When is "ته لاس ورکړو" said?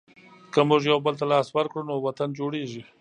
1.19-1.87